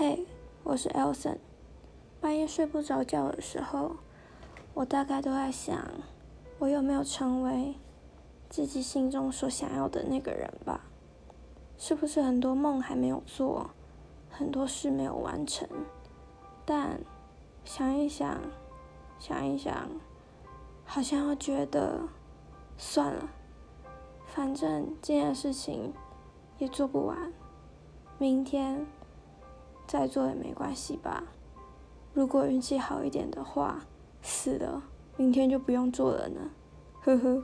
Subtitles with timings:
[0.00, 0.24] 嘿，
[0.62, 1.38] 我是 Elson。
[2.20, 3.96] 半夜睡不着觉的时候，
[4.72, 5.76] 我大概都在想，
[6.60, 7.74] 我有没有成为
[8.48, 10.82] 自己心中所想要的那个人吧？
[11.76, 13.70] 是不是很多梦还没有做，
[14.30, 15.68] 很多事没有完成？
[16.64, 17.00] 但
[17.64, 18.40] 想一想，
[19.18, 19.90] 想一想，
[20.84, 22.02] 好像又觉得
[22.76, 23.28] 算了，
[24.26, 25.92] 反正这件事情
[26.58, 27.32] 也做不完，
[28.16, 28.86] 明天。
[29.88, 31.24] 再做也没关系吧。
[32.14, 33.80] 如果运气好一点的话，
[34.22, 34.82] 死了
[35.16, 36.50] 明天就不用做了呢。
[37.02, 37.42] 呵呵。